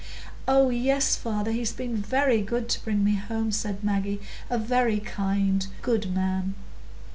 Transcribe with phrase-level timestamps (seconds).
[0.47, 5.67] "Oh yes, father, he's been very good to bring me home," said Maggie,—"a very kind,
[5.83, 6.55] good man!"